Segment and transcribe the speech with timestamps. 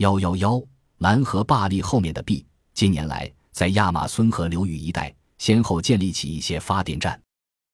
[0.00, 0.62] 幺幺幺，
[1.00, 7.20] 蓝河坝砾后面的壁，近年来在亚马孙河流域一带先后建立起一些发电站。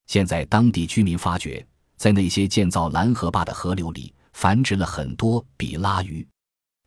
[0.08, 1.64] 现在当地居民发觉，
[1.96, 6.26] 在那些建造蓝河坝的河流里繁殖了很多比拉鱼，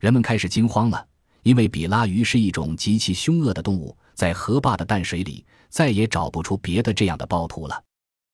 [0.01, 1.07] 人们开始惊慌了，
[1.43, 7.81] 因为比拉鱼是一种极其凶恶的动物，在河坝的淡水里再也找不出别的这样的暴徒了。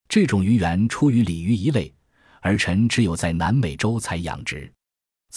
[0.10, 1.94] 这种鱼源出于鲤鱼一类，
[2.42, 4.74] 而臣只有在南美洲才养殖。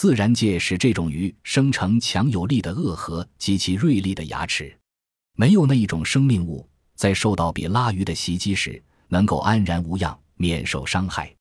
[0.01, 4.73] 自然界使这种鱼生成强有力的腭核及其锐利的牙齿，
[5.35, 6.65] 没有那一种生命物
[6.95, 11.35] 在受到比拉鱼的袭击时能够安然无恙，免受伤害。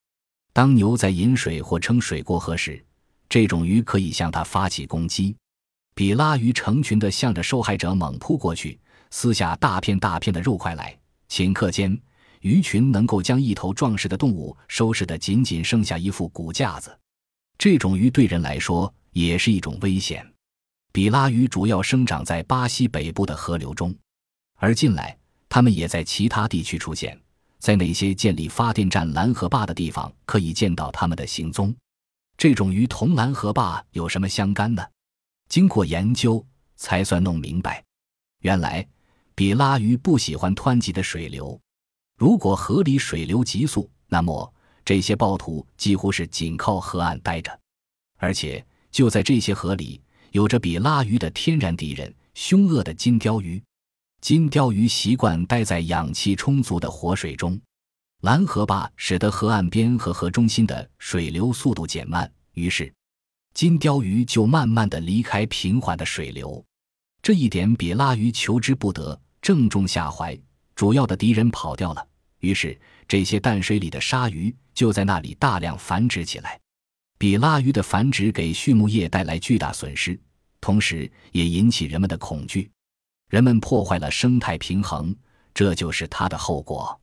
[0.52, 2.84] 当牛在饮水或称水过河时，
[3.29, 5.37] 这种鱼可以向它发起攻击。
[5.95, 8.77] 比拉鱼成群地向着受害者猛扑过去，
[9.12, 10.98] 撕下大片大片的肉块来。
[11.29, 11.96] 顷刻间，
[12.40, 16.90] 鱼群能够将一头壮实的动物收拾得仅仅剩下一副骨架子。
[17.58, 20.24] 这种鱼对人来说也是一种危险。
[20.92, 23.92] 比拉鱼主要生长在巴西北部的河流中，
[24.54, 25.16] 而近来
[25.48, 27.20] 它们也在其他地区出现，
[27.59, 31.74] 在那些建立发电站拦河坝的地方可以见到它们的行踪。
[32.37, 34.87] 这种鱼同拦河坝有什么相干呢？
[35.48, 36.45] 经过研究
[36.76, 37.84] 才算弄明白，
[38.43, 38.87] 原来
[39.34, 41.60] 比拉鱼不喜欢湍急的水流，
[42.16, 44.54] 如果河里水流急速，那么。
[44.88, 47.60] 这些暴徒几乎是紧靠河岸待着，
[48.16, 50.00] 而且就在这些河里，
[50.30, 53.62] 有着比拉鱼的天然敌人——凶恶的金鲷鱼。
[54.22, 57.60] 金鲷鱼习惯待在氧气充足的活水中。
[58.22, 62.90] 蓝河坝使得河岸边和河中心的水流速度减慢，于是
[63.52, 66.64] 金鲷鱼就慢慢的离开平缓的水流。
[67.20, 70.34] 这一点比拉鱼求之不得，正中下怀。
[70.75, 74.54] 主要的敌人跑掉了，于是这些淡水里的鲨鱼。
[74.72, 76.56] 就在那里大量繁殖起来，
[77.19, 80.16] 比拉鱼的繁殖给畜牧业带来巨大损失，
[80.60, 82.70] 同时也引起人们的恐惧。
[83.28, 85.12] 人们破坏了生态平衡，
[85.53, 87.00] 这就是它的后果。